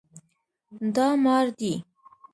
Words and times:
دا 0.95 1.07
مار 1.23 1.45
دی 1.59 1.73